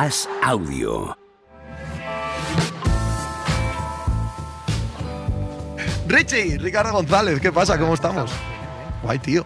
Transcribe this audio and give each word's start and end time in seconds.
As 0.00 0.28
Audio. 0.44 1.18
Richie, 6.06 6.56
Ricardo 6.56 6.92
González, 6.92 7.40
¿qué 7.40 7.50
pasa? 7.50 7.76
¿Cómo 7.80 7.94
estamos? 7.94 8.30
Guay, 9.02 9.18
tío. 9.18 9.44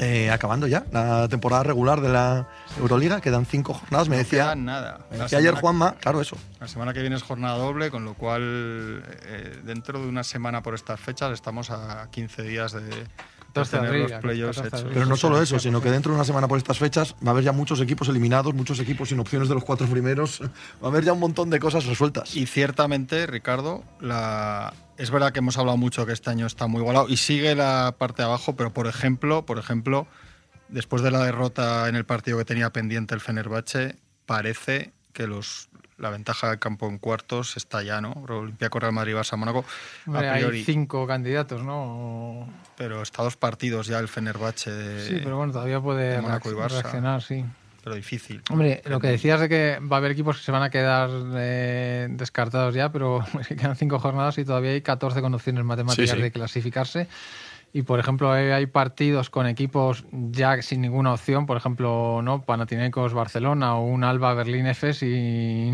Eh, 0.00 0.30
acabando 0.30 0.66
ya 0.66 0.86
la 0.90 1.28
temporada 1.28 1.64
regular 1.64 2.00
de 2.00 2.08
la 2.08 2.48
Euroliga, 2.78 3.20
quedan 3.20 3.44
cinco 3.44 3.74
jornadas. 3.74 4.08
Me 4.08 4.16
No 4.16 4.22
decía, 4.22 4.44
queda 4.44 4.54
nada. 4.54 5.00
me 5.10 5.18
decía 5.18 5.36
ayer 5.36 5.54
Juanma, 5.54 5.96
claro, 6.00 6.22
eso. 6.22 6.38
La 6.58 6.66
semana 6.66 6.94
que 6.94 7.02
viene 7.02 7.16
es 7.16 7.22
jornada 7.22 7.58
doble, 7.58 7.90
con 7.90 8.06
lo 8.06 8.14
cual 8.14 9.04
eh, 9.26 9.60
dentro 9.64 10.00
de 10.00 10.08
una 10.08 10.24
semana 10.24 10.62
por 10.62 10.74
estas 10.74 10.98
fechas 10.98 11.30
estamos 11.30 11.70
a 11.70 12.08
15 12.10 12.42
días 12.42 12.72
de, 12.72 13.06
de 13.52 13.60
14 13.60 13.76
de 13.76 13.82
tener 13.82 14.10
los 14.10 14.20
playoffs 14.20 14.56
14 14.62 14.70
de 14.70 14.78
hechos. 14.82 14.94
Pero 14.94 15.06
no 15.06 15.16
solo 15.16 15.42
eso, 15.42 15.58
sino 15.58 15.80
que 15.80 15.90
dentro 15.90 16.12
de 16.12 16.16
una 16.16 16.24
semana 16.24 16.48
por 16.48 16.58
estas 16.58 16.78
fechas 16.78 17.14
va 17.24 17.28
a 17.28 17.30
haber 17.30 17.44
ya 17.44 17.52
muchos 17.52 17.80
equipos 17.80 18.08
eliminados, 18.08 18.54
muchos 18.54 18.78
equipos 18.80 19.08
sin 19.08 19.20
opciones 19.20 19.48
de 19.48 19.54
los 19.54 19.64
cuatro 19.64 19.86
primeros. 19.86 20.40
Va 20.42 20.88
a 20.88 20.90
haber 20.90 21.04
ya 21.04 21.12
un 21.12 21.20
montón 21.20 21.50
de 21.50 21.60
cosas 21.60 21.86
resueltas. 21.86 22.34
Y 22.36 22.46
ciertamente, 22.46 23.26
Ricardo, 23.26 23.84
la... 24.00 24.72
es 24.96 25.10
verdad 25.10 25.32
que 25.32 25.40
hemos 25.40 25.58
hablado 25.58 25.76
mucho 25.76 26.06
que 26.06 26.12
este 26.12 26.30
año 26.30 26.46
está 26.46 26.66
muy 26.66 26.80
igualado 26.80 27.08
y 27.08 27.16
sigue 27.16 27.54
la 27.54 27.94
parte 27.98 28.22
de 28.22 28.28
abajo, 28.28 28.56
pero 28.56 28.72
por 28.72 28.86
ejemplo, 28.86 29.44
por 29.44 29.58
ejemplo, 29.58 30.06
después 30.68 31.02
de 31.02 31.10
la 31.10 31.24
derrota 31.24 31.88
en 31.88 31.96
el 31.96 32.04
partido 32.04 32.38
que 32.38 32.44
tenía 32.44 32.70
pendiente 32.70 33.14
el 33.14 33.20
Fenerbahce, 33.20 33.96
parece 34.26 34.92
que 35.12 35.26
los 35.26 35.68
la 36.02 36.10
ventaja 36.10 36.50
del 36.50 36.58
campo 36.58 36.88
en 36.88 36.98
cuartos 36.98 37.56
está 37.56 37.82
ya, 37.82 38.00
¿no? 38.00 38.10
Olympiacos, 38.28 38.80
Real 38.82 38.92
Madrid, 38.92 39.14
Barça, 39.14 39.36
Mónaco, 39.36 39.64
Hombre, 40.06 40.28
a 40.28 40.34
priori. 40.34 40.58
Hay 40.58 40.64
cinco 40.64 41.06
candidatos, 41.06 41.62
¿no? 41.62 42.48
Pero 42.76 43.02
está 43.02 43.22
dos 43.22 43.36
partidos 43.36 43.86
ya 43.86 44.00
el 44.00 44.08
Fenerbahce 44.08 44.72
de, 44.72 45.06
Sí, 45.06 45.20
pero 45.22 45.36
bueno, 45.36 45.52
todavía 45.52 45.80
puede 45.80 46.20
reaccionar, 46.20 47.22
sí. 47.22 47.44
pero 47.84 47.94
difícil. 47.94 48.42
Hombre, 48.50 48.82
lo 48.86 48.98
que 48.98 49.06
decías 49.06 49.38
de 49.40 49.48
que 49.48 49.78
va 49.80 49.96
a 49.96 49.98
haber 49.98 50.10
equipos 50.10 50.38
que 50.38 50.42
se 50.42 50.50
van 50.50 50.64
a 50.64 50.70
quedar 50.70 51.08
eh, 51.36 52.08
descartados 52.10 52.74
ya, 52.74 52.90
pero 52.90 53.24
es 53.40 53.46
que 53.46 53.54
quedan 53.54 53.76
cinco 53.76 54.00
jornadas 54.00 54.36
y 54.38 54.44
todavía 54.44 54.72
hay 54.72 54.82
14 54.82 55.20
con 55.20 55.32
opciones 55.34 55.64
matemáticas 55.64 56.10
Sí, 56.10 56.16
sí. 56.16 56.20
de 56.22 56.32
clasificarse. 56.32 57.06
Y 57.74 57.82
por 57.82 57.98
ejemplo, 57.98 58.30
hay 58.30 58.66
partidos 58.66 59.30
con 59.30 59.46
equipos 59.46 60.04
ya 60.12 60.60
sin 60.60 60.82
ninguna 60.82 61.14
opción, 61.14 61.46
por 61.46 61.56
ejemplo, 61.56 62.20
no 62.22 62.42
Panathinaikos 62.42 63.14
Barcelona 63.14 63.76
o 63.76 63.86
un 63.86 64.04
Alba 64.04 64.34
Berlín 64.34 64.66
Efes 64.66 65.02
y, 65.02 65.72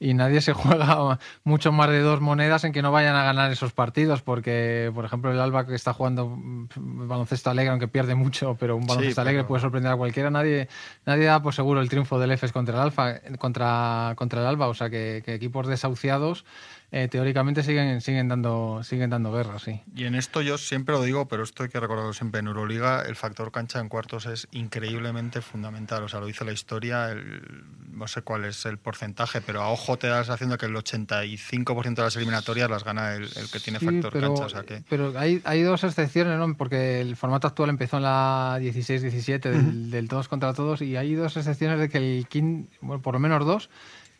y 0.00 0.14
nadie 0.14 0.40
se 0.40 0.52
juega 0.54 1.20
mucho 1.44 1.70
más 1.70 1.90
de 1.90 2.00
dos 2.00 2.20
monedas 2.20 2.64
en 2.64 2.72
que 2.72 2.82
no 2.82 2.90
vayan 2.90 3.14
a 3.14 3.22
ganar 3.22 3.52
esos 3.52 3.72
partidos, 3.72 4.20
porque 4.20 4.90
por 4.92 5.04
ejemplo 5.04 5.30
el 5.30 5.38
Alba 5.38 5.64
que 5.64 5.76
está 5.76 5.92
jugando 5.92 6.36
baloncesto 6.74 7.50
alegre, 7.50 7.70
aunque 7.70 7.86
pierde 7.86 8.16
mucho, 8.16 8.56
pero 8.58 8.74
un 8.76 8.86
baloncesto 8.88 9.20
alegre 9.20 9.42
pero- 9.42 9.48
puede 9.48 9.60
sorprender 9.62 9.92
a 9.92 9.96
cualquiera, 9.96 10.30
nadie, 10.30 10.68
nadie 11.06 11.26
da 11.26 11.40
por 11.40 11.54
seguro 11.54 11.80
el 11.80 11.88
triunfo 11.88 12.18
del 12.18 12.32
Efes 12.32 12.50
contra 12.50 12.74
el 12.74 12.80
Alfa, 12.80 13.20
contra, 13.38 14.14
contra 14.16 14.40
el 14.40 14.46
Alba, 14.48 14.66
o 14.66 14.74
sea 14.74 14.90
que, 14.90 15.22
que 15.24 15.34
equipos 15.34 15.68
desahuciados 15.68 16.44
eh, 16.90 17.06
teóricamente 17.08 17.62
siguen, 17.62 18.00
siguen 18.00 18.28
dando, 18.28 18.80
siguen 18.82 19.10
dando 19.10 19.30
guerra, 19.32 19.58
sí. 19.58 19.82
Y 19.94 20.04
en 20.04 20.14
esto 20.14 20.40
yo 20.40 20.56
siempre 20.56 20.94
lo 20.94 21.02
digo, 21.02 21.28
pero 21.28 21.42
esto 21.42 21.62
hay 21.62 21.68
que 21.68 21.78
recordarlo 21.80 22.12
siempre. 22.14 22.40
En 22.40 22.46
Euroliga 22.46 23.02
el 23.02 23.14
factor 23.16 23.52
cancha 23.52 23.78
en 23.80 23.88
cuartos 23.88 24.24
es 24.26 24.48
increíblemente 24.52 25.42
fundamental. 25.42 26.02
O 26.04 26.08
sea, 26.08 26.20
lo 26.20 26.26
dice 26.26 26.44
la 26.46 26.52
historia, 26.52 27.10
el- 27.10 27.64
no 27.92 28.06
sé 28.08 28.22
cuál 28.22 28.44
es 28.46 28.64
el 28.64 28.78
porcentaje, 28.78 29.40
pero 29.40 29.60
a 29.60 29.68
ojo 29.70 29.98
te 29.98 30.06
das 30.06 30.30
haciendo 30.30 30.56
que 30.56 30.66
el 30.66 30.74
85% 30.76 31.94
de 31.96 32.02
las 32.02 32.16
eliminatorias 32.16 32.70
las 32.70 32.84
gana 32.84 33.14
el, 33.14 33.24
el 33.24 33.50
que 33.52 33.60
tiene 33.60 33.78
Sí, 33.80 33.84
factor 33.86 34.12
pero, 34.12 34.28
cancha. 34.28 34.46
O 34.46 34.48
sea 34.48 34.62
que 34.62 34.82
pero 34.88 35.12
hay, 35.18 35.42
hay 35.44 35.62
dos 35.62 35.84
excepciones, 35.84 36.38
¿no? 36.38 36.54
Porque 36.56 37.00
el 37.00 37.16
formato 37.16 37.46
actual 37.48 37.70
empezó 37.70 37.96
en 37.98 38.04
la 38.04 38.58
16-17 38.60 39.40
del, 39.50 39.90
del 39.90 40.08
todos 40.08 40.28
contra 40.28 40.54
todos 40.54 40.80
y 40.82 40.96
hay 40.96 41.14
dos 41.14 41.36
excepciones 41.36 41.78
de 41.80 41.88
que 41.88 41.98
el 41.98 42.26
quinto, 42.28 42.70
bueno, 42.80 43.02
por 43.02 43.14
lo 43.14 43.20
menos 43.20 43.44
dos, 43.44 43.68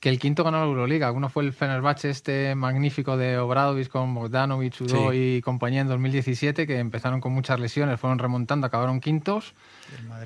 que 0.01 0.09
el 0.11 0.19
quinto 0.19 0.45
ganó 0.45 0.59
la 0.59 0.65
Euroliga. 0.67 1.11
Uno 1.11 1.29
fue 1.29 1.43
el 1.45 1.53
Fenerbahce 1.53 2.11
este 2.11 2.55
magnífico 2.55 3.17
de 3.17 3.37
Obradovic 3.39 3.89
con 3.89 4.15
Bogdanovic, 4.15 4.81
Udo 4.81 5.11
Sí. 5.11 5.17
y 5.37 5.43
compañía 5.43 5.81
en 5.81 5.89
2017, 5.89 6.67
que 6.67 6.79
empezaron 6.79 7.21
con 7.21 7.33
muchas 7.33 7.59
lesiones, 7.59 7.99
fueron 7.99 8.19
remontando, 8.19 8.67
acabaron 8.67 9.01
quintos 9.01 9.55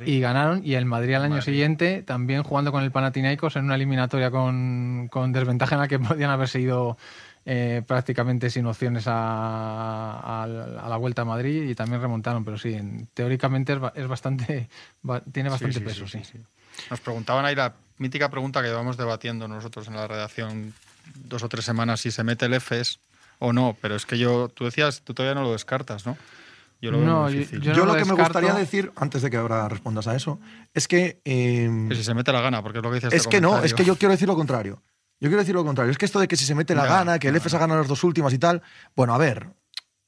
y 0.04 0.20
ganaron. 0.20 0.60
Y 0.64 0.74
el 0.74 0.84
Madrid 0.84 1.14
al 1.14 1.22
año 1.22 1.30
Madrid. 1.36 1.44
siguiente 1.44 2.02
también 2.02 2.42
jugando 2.42 2.70
con 2.70 2.82
el 2.82 2.91
Panathinaikos 2.92 3.56
en 3.56 3.64
una 3.64 3.76
eliminatoria 3.76 4.30
con, 4.30 5.08
con 5.10 5.32
desventaja 5.32 5.75
en 5.76 5.80
la 5.80 5.88
que 5.88 5.98
podían 5.98 6.30
haberse 6.30 6.60
ido 6.60 6.98
eh, 7.44 7.82
prácticamente 7.86 8.50
sin 8.50 8.66
opciones 8.66 9.06
a, 9.06 9.12
a- 9.14 10.42
a 10.44 10.88
la 10.88 10.97
vuelta 10.97 11.22
a 11.22 11.25
Madrid 11.25 11.69
y 11.69 11.75
también 11.75 12.00
remontaron. 12.00 12.44
Pero 12.44 12.58
sí, 12.58 12.75
en- 12.75 13.08
teóricamente 13.14 13.72
es, 13.72 13.78
es 13.94 14.06
bastante, 14.08 14.69
ba- 15.03 15.20
tiene 15.32 15.50
bastante 15.50 15.78
sí, 15.78 15.84
peso, 15.84 16.06
sí, 16.06 16.19
sí. 16.19 16.25
sí, 16.25 16.38
sí. 16.38 16.44
Nos 16.91 17.00
preguntaban 17.00 17.44
ahí 17.44 17.54
la 17.54 17.75
mítica 17.98 18.31
pregunta 18.31 18.62
que 18.62 18.69
llevamos 18.69 18.97
debatiendo 18.97 19.47
nosotros 19.48 19.86
en 19.88 19.94
la 19.97 20.06
redacción 20.08 20.72
dos 21.28 21.42
o 21.42 21.48
tres 21.48 21.64
semanas, 21.64 22.00
si 22.00 22.10
se 22.10 22.25
mete 22.25 22.47
el 22.47 22.54
EFES 22.54 22.98
o 23.38 23.52
no. 23.52 23.76
Pero 23.81 23.97
es 23.97 24.06
que 24.06 24.19
yo, 24.19 24.48
tú 24.48 24.64
decías, 24.64 25.02
tú 25.02 25.14
todavía 25.14 25.34
no 25.34 25.42
lo 25.42 25.52
descartas, 25.52 26.06
¿no? 26.06 26.16
Yo 26.81 26.91
lo 26.91 26.98
veo 26.98 27.06
No, 27.06 27.31
yo- 27.31 27.38
difícil. 27.38 27.60
yo 27.60 27.72
Yo 27.75 27.81
no 27.81 27.86
lo 27.86 27.92
lo 27.92 27.98
que 27.98 28.04
me 28.04 28.14
gustaría 28.14 28.54
decir, 28.54 28.91
antes 28.97 29.22
de 29.22 29.31
que 29.31 29.36
ahora 29.36 29.69
respondas 29.69 30.08
a 30.08 30.16
eso, 30.16 30.41
es 30.75 30.88
que... 30.88 31.20
eh, 31.25 31.86
Que 31.88 31.94
si 31.94 32.02
se 32.02 32.14
mete 32.14 32.32
la 32.32 32.41
gana, 32.41 32.60
porque 32.62 32.78
es 32.78 32.84
lo 32.84 32.91
que 32.91 32.97
dice 32.97 33.06
este 33.08 33.16
es 33.19 33.26
que 33.28 33.41
no, 33.41 33.62
es 33.62 33.72
que 33.75 33.84
yo 33.84 33.97
quiero 33.97 34.10
decir 34.12 34.26
lo 34.26 34.34
contrario. 34.34 34.82
Yo 35.22 35.28
quiero 35.28 35.38
decir 35.38 35.54
lo 35.54 35.64
contrario. 35.64 35.90
Es 35.92 35.98
que 35.98 36.04
esto 36.04 36.18
de 36.18 36.26
que 36.26 36.36
si 36.36 36.44
se 36.44 36.54
mete 36.54 36.74
la 36.74 36.84
gana, 36.84 37.18
que 37.20 37.28
el 37.28 37.36
EFES 37.36 37.54
ha 37.54 37.58
ganado 37.58 37.78
las 37.80 37.88
dos 37.88 38.02
últimas 38.02 38.32
y 38.34 38.38
tal. 38.38 38.60
Bueno, 38.96 39.14
a 39.14 39.18
ver, 39.18 39.50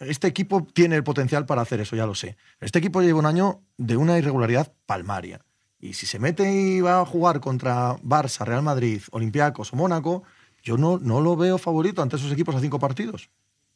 este 0.00 0.26
equipo 0.26 0.66
tiene 0.72 0.96
el 0.96 1.04
potencial 1.04 1.46
para 1.46 1.62
hacer 1.62 1.80
eso, 1.80 1.94
ya 1.94 2.04
lo 2.04 2.14
sé. 2.16 2.36
Este 2.60 2.80
equipo 2.80 3.00
lleva 3.00 3.20
un 3.20 3.26
año 3.26 3.60
de 3.78 3.96
una 3.96 4.18
irregularidad 4.18 4.72
palmaria. 4.86 5.40
Y 5.78 5.92
si 5.94 6.06
se 6.06 6.18
mete 6.18 6.50
y 6.52 6.80
va 6.80 7.00
a 7.00 7.06
jugar 7.06 7.40
contra 7.40 7.96
Barça, 7.98 8.44
Real 8.44 8.62
Madrid, 8.62 9.02
Olympiacos 9.12 9.72
o 9.72 9.76
Mónaco, 9.76 10.24
yo 10.62 10.76
no, 10.78 10.98
no 10.98 11.20
lo 11.20 11.36
veo 11.36 11.58
favorito 11.58 12.02
ante 12.02 12.16
esos 12.16 12.32
equipos 12.32 12.54
a 12.56 12.60
cinco 12.60 12.78
partidos. 12.78 13.30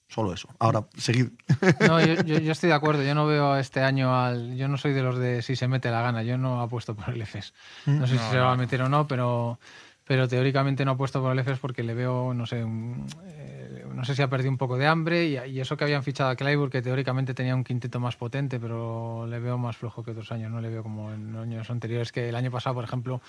Solo 0.08 0.32
eso. 0.32 0.48
Ahora, 0.58 0.86
seguid. 0.96 1.28
No, 1.86 2.00
yo, 2.04 2.14
yo- 2.22 2.38
yo 2.38 2.52
estoy 2.52 2.70
de 2.70 2.74
acuerdo. 2.74 3.02
Yo 3.02 3.14
no 3.14 3.26
veo 3.26 3.58
este 3.58 3.80
año 3.82 4.16
al. 4.18 4.56
Yo 4.56 4.66
no 4.66 4.78
soy 4.78 4.94
de 4.94 5.02
los 5.02 5.18
de 5.18 5.42
si 5.42 5.54
se 5.54 5.68
mete 5.68 5.90
la 5.90 6.00
gana. 6.00 6.22
Yo 6.22 6.38
no 6.38 6.62
apuesto 6.62 6.96
por 6.96 7.10
el 7.10 7.20
EFES. 7.20 7.52
No 7.86 8.06
sé 8.06 8.14
No, 8.14 8.20
si 8.24 8.30
se 8.30 8.38
va 8.38 8.52
a 8.52 8.56
meter 8.56 8.80
o 8.80 8.88
no, 8.88 9.06
pero, 9.06 9.60
pero 10.08 10.26
teóricamente 10.26 10.84
no 10.86 10.92
apuesto 10.92 11.20
por 11.20 11.30
el 11.32 11.38
EFES 11.38 11.58
porque 11.58 11.82
le 11.84 11.94
veo, 11.94 12.32
no 12.34 12.46
sé, 12.46 12.64
un- 12.64 13.06
eh, 13.26 13.84
no 13.94 14.04
sé 14.04 14.14
si 14.14 14.22
ha 14.22 14.28
perdido 14.30 14.50
un 14.50 14.56
poco 14.58 14.78
de 14.78 14.86
hambre 14.86 15.26
y, 15.26 15.36
y 15.50 15.60
eso 15.60 15.76
que 15.76 15.84
habían 15.84 16.02
fichado 16.02 16.30
a 16.30 16.36
Clyburn, 16.36 16.70
que 16.70 16.80
teóricamente 16.82 17.34
tenía 17.34 17.54
un 17.54 17.62
quinteto 17.62 18.00
más 18.00 18.16
potente, 18.16 18.58
pero 18.58 19.26
le 19.26 19.38
veo 19.38 19.58
más 19.58 19.76
flojo 19.76 20.02
que 20.02 20.12
otros 20.12 20.32
años. 20.32 20.50
No 20.50 20.60
le 20.62 20.70
veo 20.70 20.82
como 20.82 21.12
en 21.12 21.36
años 21.36 21.68
anteriores, 21.70 22.10
que 22.10 22.28
el 22.30 22.34
año 22.36 22.50
pasado, 22.50 22.74
por 22.74 22.84
ejemplo, 22.84 23.20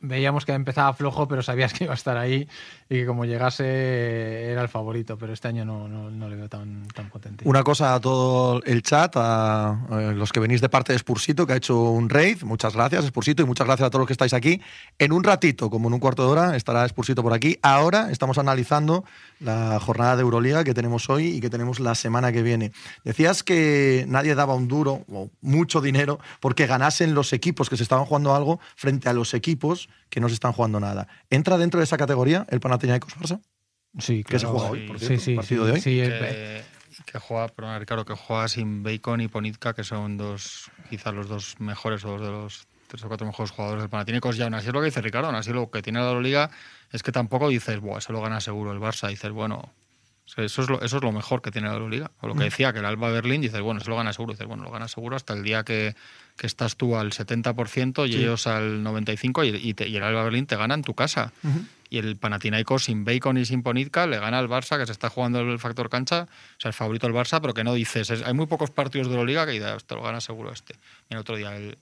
veíamos 0.00 0.44
que 0.44 0.52
empezaba 0.52 0.92
flojo, 0.92 1.26
pero 1.28 1.42
sabías 1.42 1.72
que 1.72 1.84
iba 1.84 1.92
a 1.92 1.96
estar 1.96 2.16
ahí 2.16 2.48
y 2.88 2.96
que 2.96 3.06
como 3.06 3.24
llegase 3.24 4.50
era 4.50 4.62
el 4.62 4.68
favorito, 4.68 5.16
pero 5.16 5.32
este 5.32 5.48
año 5.48 5.64
no, 5.64 5.88
no, 5.88 6.10
no 6.10 6.28
le 6.28 6.36
veo 6.36 6.48
tan, 6.48 6.86
tan 6.88 7.08
potente. 7.08 7.48
Una 7.48 7.62
cosa 7.62 7.94
a 7.94 8.00
todo 8.00 8.62
el 8.64 8.82
chat, 8.82 9.14
a, 9.16 9.78
los 10.14 10.32
que 10.32 10.40
venís 10.40 10.60
de 10.60 10.68
parte 10.68 10.92
de 10.92 10.98
Spursito, 10.98 11.46
que 11.46 11.54
ha 11.54 11.56
hecho 11.56 11.90
un 11.90 12.10
raid. 12.10 12.42
Muchas 12.42 12.74
gracias, 12.74 13.06
Spursito, 13.06 13.42
y 13.42 13.46
muchas 13.46 13.66
gracias 13.66 13.86
a 13.86 13.90
todos 13.90 14.00
los 14.00 14.06
que 14.06 14.12
estáis 14.12 14.34
aquí. 14.34 14.60
En 14.98 15.12
un 15.12 15.24
ratito, 15.24 15.70
como 15.70 15.88
en 15.88 15.94
un 15.94 16.00
cuarto 16.00 16.24
de 16.24 16.32
hora, 16.32 16.56
estará 16.56 16.86
Spursito 16.86 17.22
por 17.22 17.32
aquí. 17.32 17.58
Ahora 17.62 18.10
estamos 18.10 18.38
analizando 18.38 19.04
la 19.40 19.80
jornada 19.80 20.16
de 20.16 20.22
Euroliga 20.22 20.64
que 20.64 20.74
tenemos 20.74 21.08
hoy 21.08 21.28
y 21.28 21.40
que 21.40 21.50
tenemos 21.50 21.80
la 21.80 21.94
semana 21.94 22.32
que 22.32 22.42
viene. 22.42 22.72
Decías 23.04 23.42
que 23.42 24.04
nadie 24.08 24.34
daba 24.34 24.54
un 24.54 24.68
duro 24.68 25.04
o 25.10 25.30
mucho 25.40 25.80
dinero 25.80 26.18
porque 26.40 26.66
ganasen 26.66 27.14
los 27.14 27.32
equipos 27.32 27.70
que 27.70 27.76
se 27.76 27.82
estaban 27.82 28.04
jugando 28.04 28.34
algo 28.34 28.60
frente 28.76 29.08
a 29.08 29.12
los 29.12 29.34
equipos 29.34 29.73
que 30.10 30.20
no 30.20 30.28
se 30.28 30.34
están 30.34 30.52
jugando 30.52 30.80
nada. 30.80 31.06
¿Entra 31.30 31.58
dentro 31.58 31.78
de 31.80 31.84
esa 31.84 31.96
categoría 31.96 32.46
el 32.50 32.60
Panathinaikos 32.60 33.16
Barça? 33.16 33.40
Sí, 33.98 34.24
Que 34.24 34.38
se 34.38 34.46
claro. 34.46 34.58
juega 34.58 34.70
hoy, 34.70 34.78
sí, 34.80 34.86
por 34.86 34.98
Sí, 34.98 35.06
cierto, 35.06 35.24
sí, 35.24 35.34
partido 35.36 35.62
sí, 35.62 35.66
de 35.66 35.72
hoy. 35.72 35.80
sí, 35.80 36.00
el- 36.00 36.18
que, 36.18 36.64
que 37.06 37.18
juega, 37.18 37.48
perdona 37.48 37.78
Ricardo, 37.78 38.04
que 38.04 38.14
juega 38.14 38.48
sin 38.48 38.82
Bacon 38.82 39.20
y 39.20 39.28
Ponitka, 39.28 39.74
que 39.74 39.84
son 39.84 40.16
dos, 40.16 40.70
quizás 40.88 41.14
los 41.14 41.28
dos 41.28 41.56
mejores 41.60 42.04
o 42.04 42.08
dos 42.10 42.20
de 42.20 42.28
los 42.28 42.66
tres 42.88 43.04
o 43.04 43.08
cuatro 43.08 43.26
mejores 43.26 43.50
jugadores 43.50 43.82
del 43.82 43.90
Panathinaikos. 43.90 44.36
Y 44.38 44.42
aún 44.42 44.54
así 44.54 44.66
es 44.68 44.72
lo 44.72 44.80
que 44.80 44.86
dice 44.86 45.00
Ricardo, 45.00 45.28
aún 45.28 45.36
así 45.36 45.52
lo 45.52 45.70
que 45.70 45.82
tiene 45.82 46.00
la 46.00 46.08
Euroliga 46.08 46.50
es 46.90 47.02
que 47.02 47.12
tampoco 47.12 47.48
dices, 47.48 47.80
Buah, 47.80 48.00
se 48.00 48.12
lo 48.12 48.20
gana 48.20 48.40
seguro 48.40 48.72
el 48.72 48.78
Barça. 48.80 49.08
Dices, 49.08 49.30
bueno, 49.30 49.72
o 50.26 50.28
sea, 50.28 50.44
eso 50.44 50.62
es 50.62 50.70
lo, 50.70 50.80
eso 50.82 50.96
es 50.96 51.02
lo 51.02 51.12
mejor 51.12 51.42
que 51.42 51.50
tiene 51.50 51.68
la 51.68 51.74
Euroliga. 51.74 52.10
O 52.20 52.26
lo 52.28 52.34
que 52.34 52.44
decía, 52.44 52.72
que 52.72 52.78
el 52.78 52.84
Alba 52.86 53.10
Berlín, 53.10 53.40
dices, 53.42 53.60
bueno, 53.60 53.80
se 53.80 53.90
lo 53.90 53.96
gana 53.96 54.12
seguro. 54.12 54.32
Dices, 54.32 54.46
bueno, 54.46 54.62
lo 54.64 54.70
gana 54.70 54.88
seguro 54.88 55.16
hasta 55.16 55.34
el 55.34 55.42
día 55.42 55.64
que, 55.64 55.94
que 56.36 56.46
estás 56.46 56.76
tú 56.76 56.96
al 56.96 57.12
70% 57.12 58.08
y 58.08 58.12
Sí. 58.12 58.18
ellos 58.20 58.46
al 58.46 58.82
95% 58.82 59.44
y, 59.44 59.68
y 59.68 59.74
te- 59.74 59.86
y 59.88 59.96
el 59.96 60.02
Alba 60.02 60.24
Berlín 60.24 60.46
te 60.46 60.56
gana 60.56 60.74
en 60.74 60.82
tu 60.82 60.94
casa. 60.94 61.32
Y 61.90 61.98
el 61.98 62.16
Panathinaikos 62.16 62.84
sin 62.84 63.04
Bacon 63.04 63.36
y 63.36 63.44
sin 63.44 63.62
Ponitka 63.62 64.06
le 64.06 64.18
gana 64.18 64.38
al 64.38 64.48
Barça, 64.48 64.78
que 64.78 64.86
se 64.86 64.92
está 64.92 65.10
jugando 65.10 65.40
el 65.40 65.58
factor 65.58 65.90
cancha, 65.90 66.22
o 66.22 66.60
sea, 66.60 66.70
el 66.70 66.74
favorito 66.74 67.06
del 67.06 67.14
Barça, 67.14 67.40
pero 67.40 67.52
que 67.54 67.62
no 67.62 67.74
dices. 67.74 68.08
es- 68.10 68.22
hay 68.22 68.32
muy 68.34 68.46
pocos 68.46 68.70
partidos 68.70 69.10
de 69.10 69.16
la 69.16 69.24
Liga 69.24 69.44
que 69.44 69.52
dices, 69.52 69.84
te 69.84 69.94
lo 69.94 70.02
gana 70.02 70.20
seguro 70.22 70.50
este. 70.52 70.74
Y 71.10 71.14
el 71.14 71.20
otro 71.20 71.36
día 71.36 71.54
el, 71.54 71.76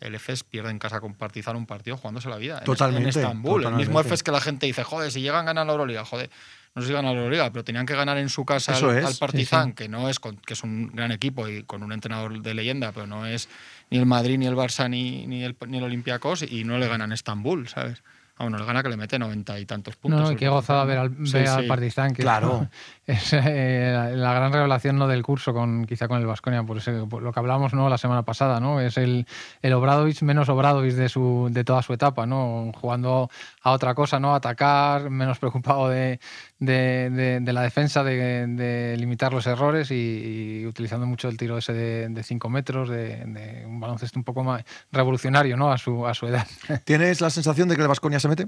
el 0.00 0.14
EFES 0.14 0.42
pierde 0.44 0.70
en 0.70 0.78
casa 0.78 1.00
con 1.00 1.14
Partizan 1.14 1.54
un 1.56 1.66
partido 1.66 1.96
jugándose 1.98 2.28
la 2.30 2.36
vida. 2.38 2.58
en- 2.58 2.64
Totalmente, 2.64 3.02
En 3.02 3.08
Estambul. 3.10 3.62
El 3.62 3.68
mismo 3.74 3.76
totalmente. 3.76 4.08
EFES 4.08 4.22
que 4.22 4.32
la 4.32 4.40
gente 4.40 4.66
dice, 4.66 4.82
joder, 4.82 5.12
si 5.12 5.20
llegan 5.20 5.44
ganan 5.44 5.66
la 5.66 5.72
Euroliga, 5.74 6.04
joder. 6.06 6.30
No 6.74 6.82
sé 6.82 6.88
si 6.88 6.94
ganan 6.94 7.14
la 7.14 7.20
Euroliga, 7.20 7.50
pero 7.52 7.64
tenían 7.64 7.84
que 7.84 7.94
ganar 7.94 8.16
en 8.16 8.28
su 8.28 8.44
casa 8.44 8.72
Eso 8.72 8.90
al, 8.90 8.98
es, 8.98 9.04
al 9.04 9.12
sí, 9.12 9.20
Partizan, 9.20 9.68
sí. 9.68 9.74
que 9.74 9.88
no 9.88 10.08
es 10.08 10.18
con- 10.18 10.36
que 10.36 10.54
es 10.54 10.62
un 10.62 10.88
gran 10.88 11.12
equipo 11.12 11.46
y 11.48 11.64
con 11.64 11.82
un 11.82 11.92
entrenador 11.92 12.40
de 12.40 12.54
leyenda, 12.54 12.92
pero 12.92 13.06
no 13.06 13.26
es 13.26 13.48
ni 13.90 13.98
el 13.98 14.06
Madrid, 14.06 14.38
ni 14.38 14.46
el 14.46 14.56
Barça, 14.56 14.88
ni, 14.88 15.26
ni 15.26 15.44
el, 15.44 15.54
ni 15.68 15.78
el 15.78 15.84
Olympiacos, 15.84 16.42
y 16.42 16.64
no 16.64 16.78
le 16.78 16.88
ganan 16.88 17.12
Estambul, 17.12 17.68
¿sabes? 17.68 18.02
Ah, 18.38 18.44
bueno, 18.44 18.56
el 18.56 18.64
gana 18.64 18.82
que 18.82 18.88
le 18.88 18.96
mete 18.96 19.18
noventa 19.18 19.60
y 19.60 19.66
tantos 19.66 19.94
puntos. 19.96 20.20
No, 20.20 20.30
no, 20.30 20.36
qué 20.36 20.48
gozada 20.48 20.84
ver 20.84 20.96
al, 20.96 21.10
ver 21.10 21.48
al 21.48 21.66
Partizan, 21.66 22.14
que 22.14 22.22
claro. 22.22 22.66
es 23.06 23.32
eh, 23.34 24.12
la 24.16 24.32
gran 24.32 24.50
revelación 24.52 24.96
¿no? 24.96 25.06
del 25.06 25.22
curso, 25.22 25.52
con 25.52 25.84
quizá 25.84 26.08
con 26.08 26.18
el 26.18 26.26
Vasconia, 26.26 26.62
por, 26.62 26.78
por, 27.08 27.22
lo 27.22 27.30
que 27.30 27.38
hablábamos 27.38 27.74
¿no? 27.74 27.90
la 27.90 27.98
semana 27.98 28.22
pasada, 28.22 28.58
¿no? 28.58 28.80
Es 28.80 28.96
el, 28.96 29.26
el 29.60 29.72
Obradovic 29.74 30.22
menos 30.22 30.48
Obradovic 30.48 30.94
de, 30.94 31.10
su, 31.10 31.48
de 31.52 31.62
toda 31.62 31.82
su 31.82 31.92
etapa, 31.92 32.24
¿no? 32.24 32.72
Jugando 32.74 33.30
a 33.62 33.70
otra 33.70 33.94
cosa, 33.94 34.18
¿no? 34.18 34.34
Atacar, 34.34 35.10
menos 35.10 35.38
preocupado 35.38 35.90
de, 35.90 36.18
de, 36.64 37.40
de, 37.40 37.52
la 37.52 37.62
defensa, 37.62 38.04
de, 38.04 38.94
limitar 38.96 39.32
los 39.32 39.46
errores 39.46 39.90
y, 39.90 40.64
utilizando 40.66 41.06
mucho 41.06 41.28
el 41.28 41.36
tiro 41.36 41.58
ese 41.58 41.72
de 41.72 42.22
5 42.22 42.48
metros, 42.48 42.88
de, 42.88 43.64
un 43.66 43.80
baloncesto 43.80 44.18
un 44.18 44.24
poco 44.24 44.44
más 44.44 44.64
revolucionario, 44.92 45.56
¿no? 45.56 45.72
A 45.72 45.78
su, 45.78 46.06
a 46.06 46.14
su 46.14 46.26
edad. 46.26 46.46
¿Tienes 46.84 47.20
la 47.20 47.30
sensación 47.30 47.68
de 47.68 47.74
que 47.74 47.82
el 47.82 47.88
Vasconia 47.88 48.20
se 48.20 48.28
mete? 48.28 48.46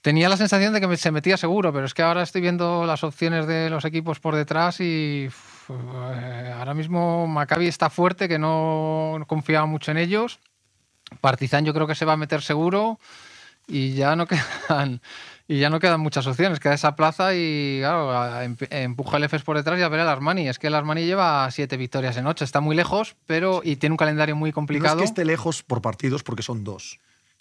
Tenía 0.00 0.28
la 0.28 0.36
sensación 0.36 0.72
de 0.72 0.80
que 0.80 0.96
se 0.96 1.10
metía 1.10 1.36
seguro, 1.36 1.72
pero 1.72 1.86
es 1.86 1.94
que 1.94 2.02
ahora 2.02 2.22
estoy 2.22 2.42
viendo 2.42 2.84
las 2.86 3.02
opciones 3.02 3.46
de 3.46 3.70
los 3.70 3.84
equipos 3.84 4.20
por 4.20 4.36
detrás 4.36 4.78
y 4.80 5.28
eh, 5.68 6.54
ahora 6.56 6.74
mismo 6.74 7.26
Maccabi 7.26 7.66
está 7.66 7.90
fuerte, 7.90 8.28
que 8.28 8.38
no 8.38 9.24
confiaba 9.26 9.66
mucho 9.66 9.90
en 9.90 9.96
ellos. 9.96 10.38
Partizan 11.20 11.64
yo 11.64 11.74
creo 11.74 11.86
que 11.86 11.94
se 11.94 12.04
va 12.04 12.12
a 12.12 12.16
meter 12.18 12.42
seguro 12.42 12.98
y 13.66 13.94
ya 13.94 14.14
no 14.14 14.26
quedan 14.68 15.00
y 15.46 15.58
ya 15.58 15.70
no 15.70 15.80
quedan 15.80 16.00
muchas 16.00 16.26
opciones. 16.26 16.60
Queda 16.60 16.74
esa 16.74 16.96
plaza 16.96 17.34
y 17.34 17.78
claro, 17.80 18.40
empuja 18.70 19.16
el 19.18 19.24
EFES 19.24 19.42
por 19.42 19.56
detrás 19.56 19.78
y 19.78 19.82
a 19.82 19.88
ver 19.88 20.00
el 20.00 20.08
Armani. 20.08 20.48
Es 20.48 20.58
que 20.58 20.68
el 20.68 20.74
Armani 20.74 21.04
lleva 21.04 21.50
siete 21.50 21.76
victorias 21.76 22.16
en 22.16 22.26
ocho, 22.26 22.44
está 22.44 22.60
muy 22.60 22.76
lejos, 22.76 23.16
pero 23.26 23.60
y 23.64 23.76
tiene 23.76 23.92
un 23.92 23.98
calendario 23.98 24.36
muy 24.36 24.52
complicado. 24.52 24.96
No 24.96 25.02
es 25.02 25.10
que 25.10 25.10
esté 25.10 25.24
lejos 25.24 25.62
por 25.62 25.82
partidos 25.82 26.22
porque 26.22 26.42
son 26.42 26.64
dos 26.64 26.98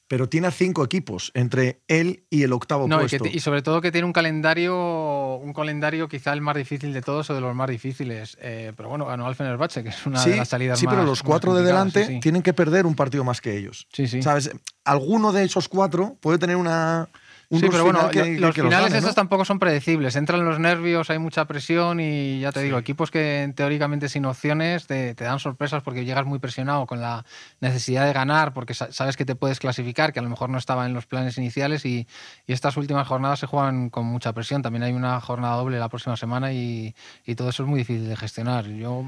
pero 0.08 0.30
tiene 0.30 0.46
a 0.46 0.52
cinco 0.52 0.84
equipos 0.84 1.32
entre 1.34 1.82
él 1.88 2.26
y 2.30 2.44
el 2.44 2.54
octavo 2.54 2.88
puesto. 2.88 3.26
Y, 3.26 3.40
sobre 3.40 3.62
todo 3.62 3.82
que 3.82 3.92
tiene 3.92 4.06
un 4.06 4.14
calendario, 4.14 5.38
un 5.38 5.54
calendario 5.54 6.08
quizá 6.08 6.34
el 6.34 6.42
más 6.42 6.56
difícil 6.56 6.94
de 6.94 7.02
todos 7.02 7.30
o 7.30 7.34
de 7.34 7.42
los 7.42 7.56
más 7.56 7.70
difíciles. 7.70 8.38
Eh, 8.42 8.74
pero 8.76 8.90
bueno, 8.90 9.06
ganó 9.06 9.26
al 9.26 9.36
Fenerbahce, 9.36 9.82
que 9.82 9.90
es 9.90 10.06
una 10.06 10.24
de 10.24 10.38
las 10.38 10.50
salidas 10.50 10.78
sí, 10.78 10.86
más. 10.86 10.94
Sí, 10.94 10.98
pero 10.98 11.08
los 11.08 11.24
cuatro 11.24 11.56
de 11.56 11.64
delante 11.64 12.20
tienen 12.22 12.44
que 12.44 12.54
perder 12.54 12.86
un 12.86 12.96
partido 12.96 13.24
más 13.24 13.42
que 13.42 13.58
ellos. 13.58 13.88
Sí, 13.92 14.08
sí. 14.08 14.22
¿Sabes? 14.22 14.52
Alguno 14.84 15.32
de 15.32 15.46
esos 15.46 15.68
cuatro 15.68 16.16
puede 16.20 16.38
tener 16.38 16.58
una 16.58 17.10
sí, 17.60 17.68
pero 17.70 17.84
bueno, 17.84 18.10
los 18.40 18.56
finales 18.56 18.94
esos 18.94 19.16
tampoco 19.16 19.46
son 19.46 19.60
predecibles. 19.60 20.16
Entran 20.16 20.46
los 20.46 20.60
nervios, 20.60 21.10
hay 21.10 21.20
mucha 21.20 21.46
presión 21.46 22.00
y 22.00 22.40
ya 22.40 22.52
te 22.52 22.62
digo, 22.62 22.78
equipos 22.78 23.12
que 23.12 23.52
teóricamente 23.56 24.10
sin 24.10 24.26
opciones 24.26 24.88
te, 24.88 25.14
dan 25.14 25.40
sorpresas 25.40 25.84
porque 25.84 26.06
llegas 26.06 26.26
muy 26.26 26.40
presionado 26.40 26.86
con 26.86 27.02
la 27.02 27.26
necesidad 27.60 28.06
de 28.06 28.14
ganar, 28.14 28.54
porque 28.54 28.74
sabes 28.74 29.18
que 29.18 29.26
te 29.26 29.36
puedes 29.36 29.60
clasificar, 29.60 30.14
que 30.14 30.20
a 30.20 30.24
lo 30.24 30.30
mejor 30.30 30.50
no 30.50 30.58
estaba 30.58 30.86
en 30.86 30.94
los 30.94 31.06
planes 31.06 31.38
iniciales 31.38 31.86
y, 31.86 32.08
estas 32.46 32.78
últimas 32.78 33.08
jornadas 33.08 33.40
se 33.40 33.48
juegan 33.48 33.90
con 33.90 34.06
mucha 34.06 34.32
presión. 34.34 34.62
También 34.62 34.84
hay 34.84 34.94
una 34.94 35.20
jornada 35.20 35.56
doble 35.56 35.80
la 35.80 35.90
próxima 35.90 36.16
semana 36.16 36.54
y, 36.54 36.94
todo 37.36 37.50
eso 37.50 37.64
es 37.64 37.70
muy 37.70 37.80
difícil 37.80 38.08
de 38.08 38.16
gestionar. 38.16 38.68
Yo 38.68 39.04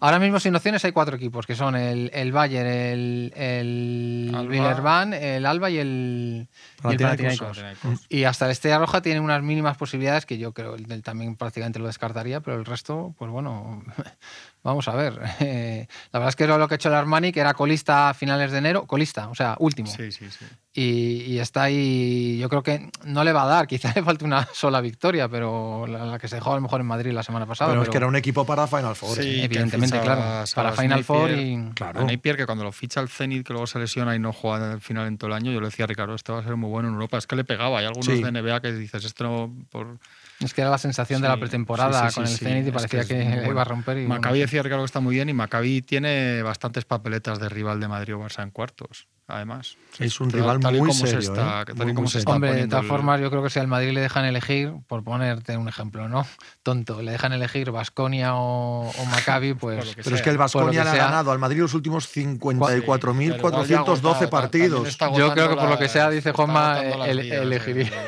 Ahora 0.00 0.18
mismo 0.18 0.38
sin 0.38 0.54
opciones 0.54 0.84
hay 0.84 0.92
cuatro 0.92 1.16
equipos, 1.16 1.46
que 1.46 1.54
son 1.54 1.74
el, 1.74 2.10
el 2.14 2.30
Bayern, 2.30 2.68
el, 2.68 3.32
el 3.34 4.30
el 4.30 5.46
Alba 5.46 5.70
y 5.70 5.78
el, 5.78 6.48
y 6.84 6.96
el. 6.96 7.67
Y 8.08 8.24
hasta 8.24 8.46
el 8.46 8.52
Estrella 8.52 8.78
Roja 8.78 9.02
tiene 9.02 9.20
unas 9.20 9.42
mínimas 9.42 9.76
posibilidades 9.76 10.26
que 10.26 10.38
yo 10.38 10.52
creo 10.52 10.74
él 10.74 11.02
también 11.02 11.36
prácticamente 11.36 11.78
lo 11.78 11.86
descartaría, 11.86 12.40
pero 12.40 12.56
el 12.56 12.64
resto, 12.64 13.14
pues 13.18 13.30
bueno, 13.30 13.82
vamos 14.62 14.88
a 14.88 14.94
ver. 14.94 15.14
la 16.12 16.18
verdad 16.18 16.28
es 16.28 16.36
que 16.36 16.44
era 16.44 16.58
lo 16.58 16.68
que 16.68 16.74
ha 16.74 16.76
hecho 16.76 16.88
el 16.88 16.94
Armani, 16.94 17.32
que 17.32 17.40
era 17.40 17.54
colista 17.54 18.10
a 18.10 18.14
finales 18.14 18.50
de 18.52 18.58
enero, 18.58 18.86
colista, 18.86 19.28
o 19.28 19.34
sea, 19.34 19.56
último. 19.58 19.88
Sí, 19.88 20.12
sí, 20.12 20.30
sí 20.30 20.46
y, 20.80 21.38
está 21.38 21.64
ahí. 21.64 22.38
Yo 22.38 22.48
creo 22.48 22.62
que 22.62 22.90
no 23.04 23.24
le 23.24 23.32
va 23.32 23.42
a 23.42 23.46
dar, 23.46 23.66
quizá 23.68 23.92
le 23.94 24.02
falte 24.02 24.24
una 24.24 24.48
sola 24.52 24.80
victoria, 24.80 25.28
pero 25.28 25.86
la, 25.86 26.18
que 26.18 26.28
se 26.28 26.36
dejó 26.36 26.52
a 26.52 26.56
lo 26.56 26.60
mejor 26.60 26.80
en 26.80 26.86
Madrid 26.86 27.12
la 27.12 27.22
semana 27.22 27.46
pasada. 27.46 27.70
Pero, 27.70 27.82
es 27.82 27.88
que 27.88 27.96
era 27.96 28.06
un 28.06 28.16
equipo 28.16 28.44
para 28.44 28.66
Final 28.66 28.94
Four. 28.94 29.16
Sí, 29.16 29.40
evidentemente, 29.42 30.00
claro. 30.00 30.44
Para 30.54 30.72
Final 30.72 31.04
Four 31.04 31.30
y. 31.32 31.70
Claro. 31.74 32.00
A 32.00 32.04
Napier, 32.04 32.36
que 32.36 32.46
cuando 32.46 32.64
lo 32.64 32.72
ficha 32.72 33.00
el 33.00 33.08
Zenit, 33.08 33.46
que 33.46 33.52
luego 33.52 33.66
se 33.66 33.78
lesiona 33.78 34.14
y 34.14 34.18
no 34.18 34.32
juega 34.32 34.66
en 34.66 34.72
el 34.72 34.80
final 34.80 35.06
en 35.06 35.18
todo 35.18 35.28
el 35.28 35.34
año, 35.34 35.52
yo 35.52 35.60
le 35.60 35.66
decía 35.66 35.84
a 35.84 35.88
Ricardo, 35.88 36.14
este 36.14 36.32
va 36.32 36.40
a 36.40 36.44
ser 36.44 36.56
muy 36.56 36.70
bueno 36.70 36.88
en 36.88 36.94
Europa. 36.94 37.18
Es 37.18 37.26
que 37.26 37.36
le 37.36 37.44
pegaba. 37.58 37.80
Hay 37.80 37.86
algunos 37.86 38.06
de 38.06 38.32
NBA 38.32 38.60
que 38.60 38.72
dices, 38.72 39.04
esto 39.04 39.52
por. 39.70 39.98
Es 40.40 40.54
que 40.54 40.60
era 40.60 40.70
la 40.70 40.78
sensación 40.78 41.20
de 41.20 41.28
la 41.28 41.36
pretemporada 41.36 42.12
con 42.12 42.24
el 42.24 42.30
Zenit 42.30 42.68
y 42.68 42.70
parecía 42.70 43.04
que, 43.04 43.44
iba 43.48 43.62
a 43.62 43.64
romper. 43.64 43.98
Y 43.98 44.06
Maccabi 44.06 44.40
decía 44.40 44.62
que 44.62 44.84
está 44.84 45.00
muy 45.00 45.16
bien 45.16 45.28
y 45.28 45.32
Maccabi 45.32 45.82
tiene 45.82 46.42
bastantes 46.42 46.84
papeletas 46.84 47.40
de 47.40 47.48
rival 47.48 47.80
de 47.80 47.88
Madrid 47.88 48.14
o 48.14 48.20
Barça 48.20 48.42
en 48.42 48.50
cuartos 48.50 49.08
además. 49.28 49.76
Es 49.98 50.20
un 50.20 50.30
rival 50.30 50.58
muy 50.58 50.92
serio. 50.92 51.34
Hombre, 52.26 52.54
de 52.54 52.66
todas 52.66 52.86
formas, 52.86 53.20
yo 53.20 53.30
creo 53.30 53.42
que 53.42 53.50
si 53.50 53.58
al 53.58 53.66
Madrid 53.66 53.92
le 53.92 54.00
dejan 54.00 54.24
elegir, 54.24 54.72
por 54.86 55.04
ponerte 55.04 55.58
un 55.58 55.68
ejemplo, 55.68 56.08
¿no? 56.08 56.26
Tonto, 56.62 57.02
le 57.02 57.12
dejan 57.12 57.34
elegir 57.34 57.70
Basconia 57.70 58.34
o, 58.34 58.90
Maccabi, 59.10 59.52
pues. 59.54 59.94
Pero 60.02 60.16
es 60.16 60.22
que 60.22 60.30
el 60.30 60.38
Basconia 60.38 60.84
le 60.84 60.90
ha 60.90 60.96
ganado 60.96 61.30
al 61.30 61.38
Madrid 61.38 61.60
los 61.60 61.74
últimos 61.74 62.10
54.412 62.16 64.30
partidos. 64.30 64.96
Yo 65.16 65.32
creo 65.32 65.50
que 65.50 65.56
por 65.56 65.68
lo 65.68 65.78
que 65.78 65.88
sea, 65.88 66.08
dice 66.10 66.32
Juanma, 66.32 66.80
elegiría, 66.80 67.42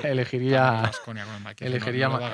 elegiría, 0.03 0.91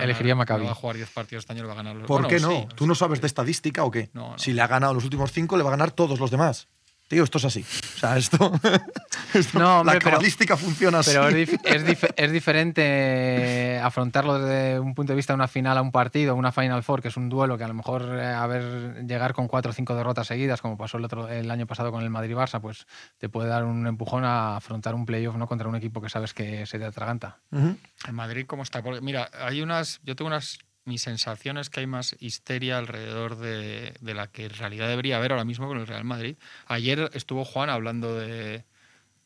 elegiría, 0.01 0.35
Maccabi. 0.35 0.65
va 0.65 0.71
a 0.71 0.75
jugar 0.75 0.97
10 0.97 1.11
partidos 1.11 1.43
este 1.43 1.53
año, 1.53 1.67
va 1.67 1.73
a 1.73 1.77
ganar. 1.77 1.99
¿Por 2.07 2.27
qué 2.29 2.41
no? 2.41 2.67
¿Tú 2.75 2.87
no 2.87 2.95
sabes 2.95 3.21
de 3.21 3.27
estadística 3.27 3.85
o 3.85 3.91
qué? 3.91 4.09
Si 4.37 4.53
le 4.53 4.63
ha 4.63 4.69
ganado 4.69 4.95
los 4.95 5.03
últimos 5.05 5.33
5, 5.33 5.57
le 5.57 5.65
va 5.65 5.71
a 5.71 5.73
ganar 5.73 5.91
todos 5.91 6.21
los 6.21 6.31
demás. 6.31 6.69
Tío, 7.09 7.23
esto 7.23 7.39
es 7.39 7.45
así. 7.45 7.61
O 7.61 7.99
sea, 7.99 8.17
esto. 8.17 8.53
no, 9.55 9.85
la 9.85 9.99
cabalística 9.99 10.57
funciona 10.57 10.99
así. 10.99 11.13
Pero 11.13 11.29
es, 11.29 12.33
diferente 12.33 13.79
afrontarlo 13.81 14.41
desde 14.41 14.81
un 14.81 14.95
punto 14.95 15.13
de 15.13 15.17
vista 15.17 15.33
de 15.33 15.37
una 15.37 15.47
final 15.47 15.79
a 15.79 15.83
un 15.83 15.93
partido, 15.93 16.35
una 16.35 16.51
Final 16.51 16.83
Four, 16.83 17.03
que 17.03 17.09
es 17.09 17.17
un 17.17 17.29
duelo 17.29 17.57
que 17.57 17.63
a 17.63 17.69
lo 17.69 17.75
mejor 17.75 18.03
eh, 18.19 18.27
a 18.27 18.47
ver, 18.49 19.07
llegar 19.07 19.35
con 19.35 19.47
cuatro 19.47 19.71
o 19.71 19.75
cinco 19.75 19.95
derrotas 19.95 20.27
seguidas, 20.27 20.61
como 20.61 20.77
pasó 20.77 20.99
el, 20.99 21.05
otro, 21.05 21.29
el 21.29 21.49
año 21.51 21.67
pasado 21.67 21.93
con 21.93 22.03
el 22.03 22.11
Madrid-Barça, 22.11 22.61
pues 22.61 22.87
te 23.19 23.29
puede 23.29 23.49
dar 23.49 23.65
un 23.65 23.87
empujón 23.87 24.25
a 24.25 24.57
afrontar 24.57 24.97
un 24.97 25.07
playoff 25.07 25.37
¿no? 25.37 25.47
contra 25.47 25.69
un 25.69 25.77
equipo 25.77 26.01
que 26.01 26.09
sabes 26.09 26.35
que 26.35 26.67
se 26.67 26.79
te 26.81 26.87
atraganta. 26.87 27.39
En 27.53 27.79
Madrid, 28.15 28.47
¿cómo 28.49 28.65
está? 28.65 28.83
Porque, 28.83 29.01
mira, 29.01 29.31
hay 29.33 29.63
unas. 29.63 30.01
Yo 30.03 30.17
tengo 30.17 30.27
unas 30.27 30.59
mi 30.87 30.99
sensación 30.99 31.59
es 31.59 31.69
que 31.69 31.81
hay 31.81 31.87
más 31.87 32.17
histeria 32.21 32.79
alrededor 32.79 33.37
de, 33.37 33.93
la 34.01 34.29
que 34.29 34.47
en 34.47 34.55
realidad 34.55 34.89
debería 34.89 35.17
haber 35.17 35.33
ahora 35.33 35.45
mismo 35.45 35.67
con 35.67 35.79
el 35.79 35.87
Real 35.87 36.05
Madrid. 36.05 36.37
Ayer 36.67 37.11
estuvo 37.13 37.45
Juan 37.45 37.71
hablando 37.71 38.15
de, 38.15 38.65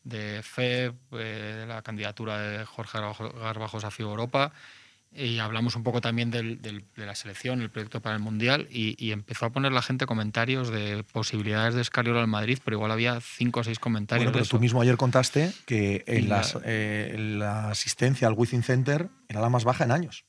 de 0.05 0.43
FEB, 0.43 0.95
eh, 1.13 1.57
de 1.61 1.67
la 1.67 1.83
candidatura 1.83 2.41
de 2.41 2.65
Jorge 2.65 2.99
Garbajos 2.99 3.85
a 3.85 3.91
FIBA 3.91 4.11
Europa, 4.11 4.53
y 5.13 5.39
hablamos 5.39 5.75
un 5.75 5.83
poco 5.83 6.01
también 6.01 6.31
de 6.31 6.85
la 6.95 7.15
selección, 7.17 7.61
el 7.61 7.69
proyecto 7.69 8.01
para 8.01 8.15
el 8.15 8.23
Mundial, 8.23 8.69
y, 8.71 9.11
empezó 9.11 9.47
a 9.47 9.51
poner 9.51 9.73
la 9.73 9.83
gente 9.83 10.07
comentarios 10.07 10.71
de 10.71 11.03
posibilidades 11.03 11.75
de 11.75 11.83
Escariola 11.83 12.21
al 12.21 12.29
Madrid, 12.29 12.59
pero 12.65 12.77
igual 12.77 12.93
había 12.93 13.21
cinco 13.21 13.61
o 13.61 13.65
seis 13.65 13.81
comentarios. 13.81 14.27
Bueno, 14.27 14.33
pero 14.33 14.49
tú 14.49 14.61
mismo 14.61 14.81
ayer 14.81 14.97
contaste 14.97 15.53
que 15.67 16.05
en 16.07 16.31
eh, 16.65 17.17
la 17.19 17.71
asistencia 17.71 18.29
al 18.29 18.35
Within 18.35 18.63
Center 18.63 19.09
era 19.29 19.41
la 19.41 19.49
más 19.49 19.65
baja 19.65 19.83
en 19.83 19.91
años. 19.91 20.25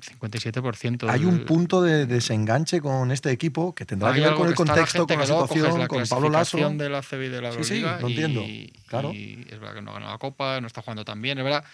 57%. 0.00 1.08
Hay 1.08 1.24
un 1.24 1.44
punto 1.44 1.80
de 1.80 2.06
desenganche 2.06 2.80
con 2.80 3.10
este 3.10 3.30
equipo 3.30 3.74
que 3.74 3.86
tendrá 3.86 4.12
que 4.12 4.20
ver 4.20 4.34
con 4.34 4.48
el 4.48 4.54
contexto, 4.54 5.06
con 5.06 5.18
la 5.18 5.26
situación, 5.26 5.86
con 5.86 6.06
Pablo 6.06 6.28
Lasso. 6.28 6.58
de 6.58 6.88
la 6.90 7.02
CB 7.02 7.30
de 7.30 7.40
la 7.40 7.52
sí, 7.52 7.64
sí, 7.64 7.80
lo 7.80 8.08
entiendo. 8.08 8.42
Y, 8.42 8.72
claro. 8.86 9.12
Y 9.12 9.46
es 9.48 9.58
verdad 9.58 9.74
que 9.74 9.82
no 9.82 9.90
ha 9.92 9.94
ganado 9.94 10.12
la 10.12 10.18
Copa, 10.18 10.60
no 10.60 10.66
está 10.66 10.82
jugando 10.82 11.04
tan 11.04 11.22
bien. 11.22 11.38
Es 11.38 11.44
verdad 11.44 11.64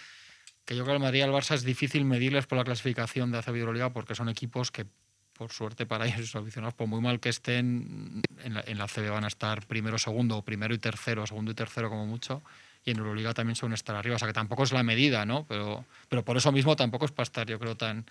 que 0.65 0.75
yo 0.75 0.83
creo 0.83 0.93
que 0.93 0.97
el 0.97 1.03
Madrid 1.03 1.19
y 1.19 1.21
el 1.23 1.31
Barça 1.31 1.55
es 1.55 1.63
difícil 1.63 2.05
medirles 2.05 2.45
por 2.45 2.57
la 2.57 2.63
clasificación 2.63 3.31
de 3.31 3.39
ACB 3.39 3.55
Euroliga 3.57 3.91
porque 3.91 4.15
son 4.15 4.29
equipos 4.29 4.71
que, 4.71 4.85
por 5.33 5.51
suerte 5.51 5.85
para 5.85 6.05
ellos, 6.05 6.17
sus 6.29 6.35
aficionados, 6.35 6.73
por 6.75 6.87
muy 6.87 7.01
mal 7.01 7.19
que 7.19 7.29
estén, 7.29 8.21
en 8.43 8.53
la, 8.53 8.63
en 8.65 8.77
la 8.77 8.87
CB 8.87 9.09
van 9.09 9.25
a 9.25 9.27
estar 9.27 9.65
primero, 9.67 9.97
segundo, 9.97 10.37
o 10.37 10.41
primero 10.43 10.73
y 10.73 10.77
tercero, 10.77 11.27
segundo 11.27 11.51
y 11.51 11.55
tercero 11.55 11.89
como 11.89 12.05
mucho 12.05 12.41
y 12.85 12.91
en 12.91 12.97
Euroliga 12.97 13.33
también 13.33 13.55
suelen 13.55 13.73
estar 13.73 13.95
arriba. 13.95 14.15
O 14.15 14.19
sea 14.19 14.27
que 14.27 14.33
tampoco 14.33 14.63
es 14.63 14.71
la 14.71 14.83
medida, 14.83 15.25
¿no? 15.25 15.45
Pero, 15.47 15.85
pero 16.09 16.23
por 16.23 16.37
eso 16.37 16.51
mismo 16.51 16.75
tampoco 16.75 17.05
es 17.05 17.11
para 17.11 17.23
estar, 17.23 17.47
yo 17.47 17.59
creo, 17.59 17.75
tan 17.75 18.05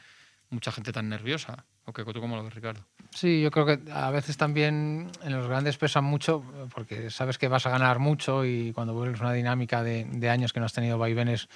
mucha 0.52 0.70
gente 0.70 0.92
tan 0.92 1.08
nerviosa. 1.08 1.64
¿O 1.84 1.92
que 1.92 2.04
tú 2.04 2.20
cómo 2.20 2.36
lo 2.36 2.44
ves, 2.44 2.54
Ricardo? 2.54 2.84
Sí, 3.10 3.42
yo 3.42 3.50
creo 3.50 3.66
que 3.66 3.80
a 3.90 4.10
veces 4.10 4.36
también 4.36 5.10
en 5.22 5.32
los 5.32 5.48
grandes 5.48 5.76
pesan 5.76 6.04
mucho 6.04 6.44
porque 6.74 7.10
sabes 7.10 7.38
que 7.38 7.48
vas 7.48 7.66
a 7.66 7.70
ganar 7.70 7.98
mucho 7.98 8.44
y 8.44 8.72
cuando 8.72 8.94
vuelves 8.94 9.20
una 9.20 9.32
dinámica 9.32 9.82
de, 9.82 10.04
de 10.04 10.30
años 10.30 10.52
que 10.52 10.60
no 10.60 10.66
has 10.66 10.72
tenido 10.72 10.98
vaivenes 10.98 11.48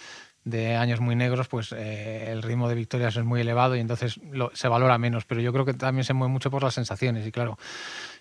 de 0.47 0.77
años 0.77 1.01
muy 1.01 1.17
negros, 1.17 1.49
pues 1.49 1.73
eh, 1.73 2.31
el 2.31 2.41
ritmo 2.41 2.69
de 2.69 2.77
victorias 2.77 3.17
es 3.17 3.25
muy 3.25 3.41
elevado 3.41 3.75
y 3.75 3.81
entonces 3.81 4.21
se 4.53 4.69
valora 4.69 4.97
menos. 4.97 5.25
Pero 5.25 5.41
yo 5.41 5.53
creo 5.53 5.65
que 5.65 5.75
también 5.75 6.05
se 6.05 6.15
mueve 6.15 6.33
mucho 6.33 6.51
por 6.53 6.63
las 6.63 6.75
sensaciones. 6.75 7.27
Y 7.27 7.33
claro, 7.33 7.59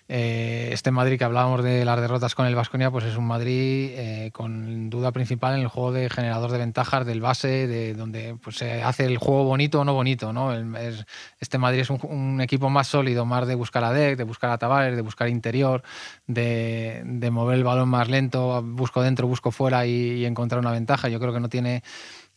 eh, 0.08 0.70
este 0.72 0.92
Madrid 0.92 1.18
que 1.18 1.24
hablábamos 1.24 1.64
de 1.64 1.84
las 1.84 2.00
derrotas 2.00 2.34
con 2.34 2.46
el 2.46 2.54
Vasconia, 2.54 2.90
pues 2.90 3.04
es 3.04 3.16
un 3.16 3.26
Madrid 3.26 3.90
eh, 3.92 4.30
con 4.32 4.88
duda 4.88 5.10
principal 5.10 5.54
en 5.54 5.60
el 5.60 5.68
juego 5.68 5.92
de 5.92 6.08
generador 6.08 6.52
de 6.52 6.58
ventajas 6.58 7.04
del 7.04 7.20
base, 7.20 7.66
de 7.66 7.94
donde 7.94 8.36
pues, 8.42 8.56
se 8.56 8.82
hace 8.82 9.04
el 9.04 9.18
juego 9.18 9.44
bonito 9.44 9.80
o 9.80 9.84
no 9.84 9.94
bonito. 9.94 10.32
¿no? 10.32 10.52
este 11.40 11.58
Madrid 11.58 11.80
es 11.80 11.90
un, 11.90 12.40
equipo 12.40 12.70
más 12.70 12.86
sólido, 12.86 13.26
más 13.26 13.48
de 13.48 13.54
buscar 13.56 13.82
a 13.82 13.92
Deck, 13.92 14.16
de 14.16 14.24
buscar 14.24 14.50
a 14.50 14.58
Tavares, 14.58 14.94
de 14.94 15.02
buscar 15.02 15.28
interior, 15.28 15.82
de, 16.26 17.02
mover 17.32 17.56
el 17.56 17.64
balón 17.64 17.88
más 17.88 18.08
lento, 18.08 18.62
busco 18.62 19.02
dentro, 19.02 19.26
busco 19.26 19.50
fuera 19.50 19.86
y, 19.86 19.90
y 19.90 20.24
encontrar 20.24 20.60
una 20.60 20.70
ventaja. 20.70 21.08
Yo 21.08 21.18
creo 21.18 21.32
que 21.32 21.40
no 21.40 21.48
tiene 21.48 21.82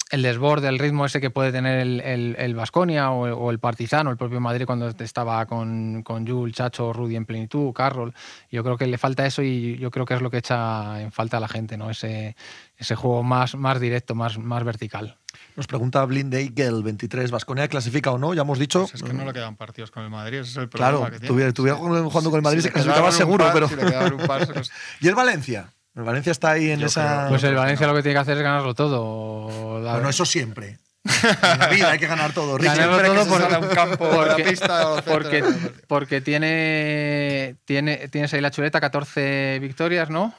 el 0.10 0.22
desborde, 0.22 0.68
el 0.68 0.80
ritmo 0.80 1.06
ese 1.06 1.22
que 1.22 1.30
puede 1.30 1.52
tener 1.52 1.80
el 1.80 2.56
Vasconia 2.56 3.12
o, 3.12 3.32
o, 3.32 3.52
el 3.52 3.60
Partizan 3.60 4.08
o 4.08 4.12
el 4.12 4.18
propio 4.18 4.40
Madrid 4.40 4.66
cuando 4.66 4.88
estaba 4.88 5.46
con, 5.46 6.04
con 6.04 6.28
Jules, 6.28 6.56
Chacho, 6.56 6.94
Rudy 6.94 7.16
en 7.16 7.26
plenitud, 7.26 7.72
Carroll. 7.74 8.14
Yo 8.52 8.64
creo 8.64 8.78
que 8.78 8.88
le 8.88 8.98
falta 8.98 9.26
eso 9.26 9.44
y 9.44 9.78
yo 9.78 9.92
creo 9.92 10.06
que 10.06 10.16
es 10.16 10.22
lo 10.22 10.32
que 10.32 10.38
echa 10.38 11.02
en 11.02 11.12
falta 11.12 11.38
a 11.38 11.40
la 11.40 11.48
gente, 11.48 11.78
¿no? 11.78 11.90
ese, 11.90 12.36
ese 12.78 12.96
juego 12.96 13.24
más, 13.24 13.56
más 13.56 13.80
directo, 13.80 14.16
más, 14.16 14.38
más 14.40 14.64
vertical. 14.64 15.18
Nos 15.56 15.68
pregunta 15.68 16.04
Blindey 16.06 16.50
que 16.50 16.64
el 16.64 16.82
23 16.82 17.30
Vasconia 17.32 17.68
clasifica 17.68 18.12
o 18.12 18.18
no, 18.18 18.34
ya 18.34 18.42
hemos 18.42 18.58
dicho. 18.58 18.82
Pues 18.82 18.96
es 18.96 19.04
que 19.04 19.14
no 19.14 19.26
le 19.26 19.34
quedan 19.34 19.56
partidos 19.56 19.92
con 19.92 20.04
el 20.04 20.10
Madrid, 20.10 20.40
ese 20.40 20.52
es 20.52 20.58
el 20.58 20.70
problema. 20.70 20.98
Claro, 20.98 21.12
que 21.12 21.20
tiene. 21.20 21.54
Tuviera, 21.54 21.78
jugando 21.78 22.30
con 22.30 22.36
el 22.36 22.42
Madrid 22.42 22.62
se 22.62 22.72
clasificaba 22.72 23.12
seguro, 23.12 23.46
pero. 23.54 23.68
¿Y 25.02 25.08
el 25.08 25.16
Valencia? 25.16 25.72
El 25.96 26.04
Valencia 26.04 26.32
está 26.32 26.52
ahí 26.52 26.72
en 26.72 26.84
esa. 26.84 27.28
Pues 27.30 27.44
el 27.44 27.56
Valencia 27.56 27.88
lo 27.88 27.96
que 27.96 28.04
tiene 28.04 28.16
que 28.16 28.20
hacer 28.20 28.38
es 28.38 28.44
ganarlo 28.44 28.74
todo. 28.74 29.82
Bueno, 29.82 30.10
eso 30.10 30.26
siempre. 30.26 30.78
En 31.24 31.60
la 31.60 31.68
vida 31.68 31.92
hay 31.92 32.00
que 32.00 32.08
ganar 32.08 32.34
todo. 32.34 32.58
Ganarlo 32.58 33.02
todo 33.02 33.26
por, 33.28 33.42
un 33.42 33.70
campo 33.70 34.10
porque, 34.10 34.44
pista 34.44 35.02
porque, 35.06 35.44
porque, 35.88 36.22
tiene, 36.22 37.56
tiene, 37.66 38.08
tienes 38.10 38.34
ahí 38.34 38.42
la 38.42 38.52
chuleta, 38.52 38.80
14 38.80 39.60
victorias, 39.60 40.10
¿no? 40.10 40.34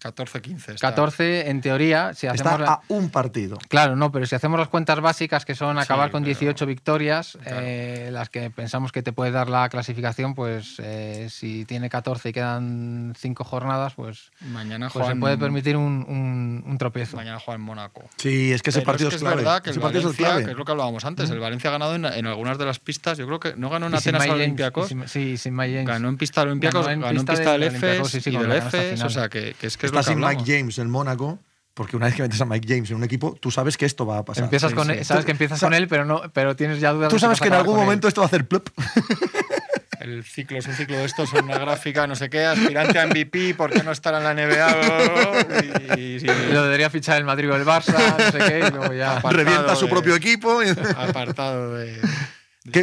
14-15. 0.00 0.78
14, 0.78 1.50
en 1.50 1.60
teoría, 1.60 2.14
si 2.14 2.26
hacemos. 2.26 2.60
Está 2.60 2.74
a 2.74 2.82
un 2.88 3.10
partido. 3.10 3.58
Claro, 3.68 3.96
no, 3.96 4.10
pero 4.10 4.26
si 4.26 4.34
hacemos 4.34 4.58
las 4.58 4.68
cuentas 4.68 5.00
básicas, 5.00 5.44
que 5.44 5.54
son 5.54 5.78
acabar 5.78 6.10
con 6.10 6.24
18 6.24 6.64
victorias, 6.66 7.38
eh, 7.44 8.08
las 8.12 8.30
que 8.30 8.50
pensamos 8.50 8.92
que 8.92 9.02
te 9.02 9.12
puede 9.12 9.30
dar 9.30 9.48
la 9.48 9.68
clasificación, 9.68 10.34
pues 10.34 10.76
eh, 10.78 11.28
si 11.30 11.64
tiene 11.64 11.90
14 11.90 12.30
y 12.30 12.32
quedan 12.32 13.14
5 13.16 13.44
jornadas, 13.44 13.94
pues. 13.94 14.30
Mañana 14.40 14.88
pues 14.90 15.06
se 15.06 15.16
puede 15.16 15.36
permitir 15.36 15.76
un, 15.76 16.62
un, 16.66 16.78
tropiezo. 16.78 17.16
Mañana 17.16 17.38
juega 17.38 17.56
en 17.56 17.62
Mónaco. 17.62 18.08
Sí, 18.16 18.52
es 18.52 18.62
que 18.62 18.70
ese 18.70 18.82
partido 18.82 19.10
es, 19.10 19.16
clave. 19.16 19.36
Es 19.36 19.44
verdad 19.44 19.62
que 19.62 19.70
el 19.70 19.78
Valencia, 19.78 20.36
que 20.44 20.50
es 20.52 20.56
lo 20.56 20.64
que 20.64 20.72
hablábamos 20.72 21.04
antes, 21.04 21.28
el 21.30 21.38
Valencia 21.38 21.68
ha 21.68 21.72
ganado 21.72 21.94
en, 21.94 22.26
algunas 22.26 22.56
de 22.58 22.64
las 22.64 22.78
pistas, 22.78 23.18
yo 23.18 23.26
creo 23.26 23.40
que 23.40 23.54
no 23.56 23.68
ganó 23.68 23.86
en 23.86 23.94
Atenas 23.94 24.28
Olympiacos. 24.28 24.94
Sí, 25.06 25.36
sin 25.36 25.60
Ganó 25.60 26.08
en 26.08 26.16
pista 26.16 26.42
Olympiacos, 26.42 26.86
ganó 26.86 27.10
en 27.10 27.26
pista, 27.26 27.52
del 27.52 27.64
EFES 27.64 28.26
y 28.26 28.30
del 28.30 28.52
EFES, 28.52 29.02
o 29.02 29.10
sea 29.10 29.28
que 29.28 29.54
es 29.60 29.76
que 29.76 29.89
está 29.90 30.02
sin 30.02 30.20
Mike 30.20 30.44
James 30.46 30.78
en 30.78 30.90
Mónaco, 30.90 31.38
porque 31.74 31.96
una 31.96 32.06
vez 32.06 32.14
que 32.14 32.22
metes 32.22 32.40
a 32.40 32.44
Mike 32.44 32.66
James 32.68 32.90
en 32.90 32.96
un 32.96 33.04
equipo, 33.04 33.36
tú 33.40 33.50
sabes 33.50 33.76
que 33.76 33.86
esto 33.86 34.04
va 34.04 34.18
a 34.18 34.24
pasar. 34.24 34.44
Empiezas 34.44 34.74
con 34.74 34.86
sabes 35.04 35.24
que 35.24 35.30
empiezas 35.30 35.60
con 35.60 35.72
él, 35.72 35.88
pero 35.88 36.04
no, 36.04 36.22
pero 36.32 36.56
tienes 36.56 36.80
ya 36.80 36.92
dudas. 36.92 37.10
Tú 37.10 37.18
sabes 37.18 37.40
que, 37.40 37.48
en 37.48 37.54
algún 37.54 37.76
momento 37.76 38.08
esto 38.08 38.20
va 38.20 38.26
a 38.26 38.28
hacer 38.28 38.46
plop. 38.46 38.68
El 40.00 40.24
ciclo 40.24 40.58
es 40.58 40.66
un 40.66 40.72
ciclo 40.72 40.96
de 40.96 41.04
estos, 41.04 41.30
una 41.34 41.58
gráfica, 41.58 42.06
no 42.06 42.16
sé 42.16 42.30
qué, 42.30 42.46
aspirante 42.46 42.98
a 42.98 43.06
MVP, 43.06 43.54
¿por 43.54 43.70
qué 43.70 43.82
no 43.82 43.92
estar 43.92 44.14
en 44.14 44.24
la 44.24 44.34
NBA? 44.34 45.96
Y, 45.98 46.20
Lo 46.52 46.64
debería 46.64 46.88
fichar 46.88 47.18
el 47.18 47.24
Madrid 47.24 47.50
o 47.50 47.56
el 47.56 47.66
Barça, 47.66 48.16
no 48.18 48.30
sé 48.30 48.38
qué, 48.38 48.66
y 48.66 48.70
luego 48.70 48.94
ya. 48.94 49.20
Revienta 49.20 49.76
su 49.76 49.88
propio 49.90 50.14
equipo. 50.14 50.60
Apartado 50.96 51.74
de. 51.74 52.00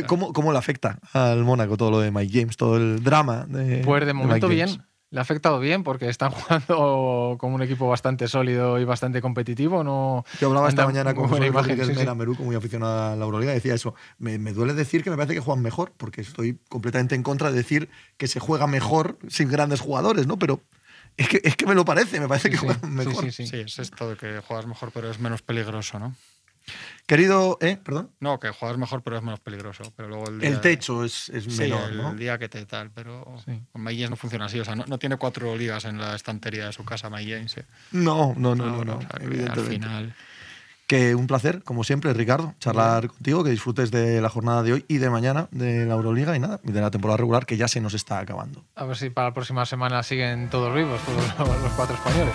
cómo, 0.05 0.31
¿Cómo 0.31 0.51
le 0.51 0.59
afecta 0.59 0.99
al 1.11 1.43
Mónaco 1.43 1.75
todo 1.75 1.89
lo 1.89 1.99
de 1.99 2.11
Mike 2.11 2.39
James, 2.39 2.55
todo 2.55 2.77
el 2.77 3.03
drama? 3.03 3.45
De, 3.47 3.81
pues 3.83 4.05
de 4.05 4.13
momento 4.13 4.47
bien 4.47 4.83
le 5.09 5.19
ha 5.19 5.21
afectado 5.21 5.59
bien 5.59 5.83
porque 5.83 6.09
están 6.09 6.31
jugando 6.31 7.37
como 7.39 7.55
un 7.55 7.61
equipo 7.61 7.87
bastante 7.87 8.27
sólido 8.27 8.79
y 8.79 8.85
bastante 8.85 9.21
competitivo. 9.21 9.83
No 9.83 10.25
Yo 10.39 10.47
hablaba 10.47 10.69
esta 10.69 10.85
mañana 10.85 11.13
con 11.13 11.27
José 11.27 11.49
Rodríguez 11.49 11.95
Mera, 11.95 12.15
Meruco, 12.15 12.43
muy 12.43 12.55
aficionado 12.55 13.13
a 13.13 13.15
la 13.15 13.25
Euroliga, 13.25 13.53
decía 13.53 13.73
eso. 13.73 13.95
Me, 14.17 14.37
duele 14.37 14.73
decir 14.73 15.03
que 15.03 15.09
me 15.09 15.15
parece 15.15 15.35
que 15.35 15.39
juegan 15.39 15.63
mejor, 15.63 15.93
porque 15.97 16.21
estoy 16.21 16.59
completamente 16.69 17.15
en 17.15 17.23
contra 17.23 17.51
de 17.51 17.57
decir 17.57 17.89
que 18.17 18.27
se 18.27 18.39
juega 18.39 18.67
mejor 18.67 19.17
sin 19.27 19.49
grandes 19.49 19.81
jugadores, 19.81 20.27
¿no? 20.27 20.37
Pero 20.37 20.61
es 21.15 21.29
que, 21.29 21.41
es 21.43 21.55
que 21.55 21.65
me 21.65 21.75
lo 21.75 21.85
parece, 21.85 22.19
me 22.19 22.27
parece 22.27 22.49
que 22.49 22.57
juegan 22.57 22.93
mejor. 22.93 23.31
Sí, 23.31 23.49
es 23.53 23.79
esto 23.79 24.09
de 24.09 24.17
que 24.17 24.41
juegas 24.41 24.67
mejor, 24.67 24.91
pero 24.93 25.09
es 25.09 25.19
menos 25.19 25.41
peligroso, 25.41 25.99
¿no? 25.99 26.15
Querido, 27.05 27.57
¿eh? 27.61 27.77
Perdón. 27.81 28.11
No, 28.19 28.39
que 28.39 28.49
juegas 28.49 28.77
mejor, 28.77 29.01
pero 29.01 29.17
es 29.17 29.23
menos 29.23 29.39
peligroso. 29.39 29.83
Pero 29.95 30.09
luego 30.09 30.27
el, 30.27 30.43
el 30.43 30.59
techo 30.59 31.05
es, 31.05 31.29
es 31.29 31.47
menor, 31.57 31.89
el, 31.89 32.17
día 32.17 32.37
que 32.37 32.49
te 32.49 32.65
tal, 32.65 32.91
pero 32.91 33.23
con 33.71 33.81
May 33.81 34.07
no 34.09 34.17
funciona 34.17 34.45
así. 34.45 34.59
O 34.59 34.65
sea, 34.65 34.75
no, 34.75 34.97
tiene 34.97 35.15
cuatro 35.15 35.55
ligas 35.55 35.85
en 35.85 35.99
la 35.99 36.15
estantería 36.15 36.65
de 36.65 36.73
su 36.73 36.83
casa, 36.83 37.09
May 37.09 37.45
No, 37.91 38.33
no, 38.37 38.55
no, 38.55 38.83
no. 38.83 38.99
al 39.09 39.59
final. 39.61 40.13
Que 40.85 41.15
un 41.15 41.27
placer, 41.27 41.63
como 41.63 41.83
siempre, 41.83 42.13
Ricardo, 42.13 42.55
charlar 42.59 43.09
contigo, 43.09 43.43
que 43.43 43.49
disfrutes 43.49 43.91
de 43.91 44.21
la 44.21 44.29
jornada 44.29 44.63
de 44.63 44.73
hoy 44.73 44.85
y 44.87 44.99
de 44.99 45.09
mañana 45.09 45.49
de 45.51 45.85
la 45.85 45.95
Euroliga 45.95 46.35
y 46.35 46.39
nada, 46.39 46.61
de 46.63 46.79
la 46.79 46.91
temporada 46.91 47.17
regular 47.17 47.45
que 47.45 47.57
ya 47.57 47.67
se 47.67 47.81
nos 47.81 47.93
está 47.93 48.19
acabando. 48.19 48.63
A 48.75 48.85
ver 48.85 48.95
si 48.95 49.09
para 49.09 49.29
la 49.29 49.33
próxima 49.33 49.65
semana 49.65 50.01
siguen 50.03 50.49
todos 50.49 50.73
vivos, 50.73 51.01
todos 51.05 51.61
los 51.61 51.71
cuatro 51.73 51.95
españoles. 51.95 52.33